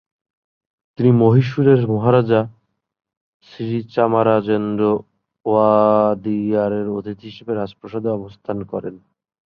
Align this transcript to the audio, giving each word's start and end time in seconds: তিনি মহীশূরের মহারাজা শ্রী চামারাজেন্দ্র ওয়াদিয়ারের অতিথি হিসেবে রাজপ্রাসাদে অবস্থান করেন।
তিনি 0.99 1.11
মহীশূরের 1.21 1.81
মহারাজা 1.87 2.41
শ্রী 3.47 3.79
চামারাজেন্দ্র 3.93 4.83
ওয়াদিয়ারের 5.45 6.87
অতিথি 6.89 7.25
হিসেবে 7.29 7.51
রাজপ্রাসাদে 7.53 8.09
অবস্থান 8.09 8.57
করেন। 8.63 8.95